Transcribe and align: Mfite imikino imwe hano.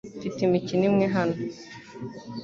Mfite 0.17 0.39
imikino 0.43 0.83
imwe 0.89 1.05
hano. 1.15 1.37